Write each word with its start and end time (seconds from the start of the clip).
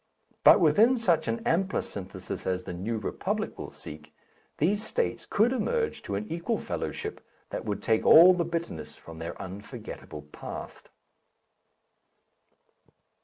But 0.43 0.59
within 0.59 0.97
such 0.97 1.27
an 1.27 1.41
ampler 1.45 1.83
synthesis 1.83 2.47
as 2.47 2.63
the 2.63 2.73
New 2.73 2.97
Republic 2.97 3.59
will 3.59 3.69
seek, 3.69 4.15
these 4.57 4.83
states 4.83 5.27
could 5.27 5.53
emerge 5.53 6.01
to 6.01 6.15
an 6.15 6.25
equal 6.27 6.57
fellowship 6.57 7.23
that 7.51 7.65
would 7.65 7.83
take 7.83 8.03
all 8.03 8.33
the 8.33 8.43
bitterness 8.43 8.95
from 8.95 9.19
their 9.19 9.39
unforgettable 9.39 10.23
past. 10.31 10.89